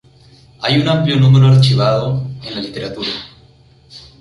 Hay 0.61 0.79
un 0.81 0.87
amplio 0.89 1.15
número 1.17 1.45
archivado 1.45 2.25
en 2.41 2.55
la 2.55 2.61
literatura. 2.61 3.11